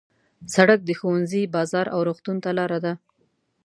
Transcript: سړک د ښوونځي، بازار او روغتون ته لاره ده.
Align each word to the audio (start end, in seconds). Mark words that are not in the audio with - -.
سړک 0.55 0.79
د 0.85 0.89
ښوونځي، 0.99 1.41
بازار 1.55 1.85
او 1.95 1.99
روغتون 2.07 2.37
ته 2.43 2.49
لاره 2.57 2.79
ده. 2.85 2.93